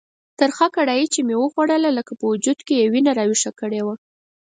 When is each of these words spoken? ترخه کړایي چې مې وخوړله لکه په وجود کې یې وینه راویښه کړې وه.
ترخه 0.39 0.67
کړایي 0.75 1.05
چې 1.13 1.19
مې 1.27 1.35
وخوړله 1.39 1.89
لکه 1.97 2.13
په 2.19 2.25
وجود 2.31 2.59
کې 2.67 2.73
یې 2.81 2.89
وینه 2.91 3.11
راویښه 3.17 3.51
کړې 3.59 3.81
وه. 3.85 3.95